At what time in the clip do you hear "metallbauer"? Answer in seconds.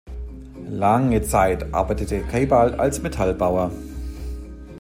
3.03-3.69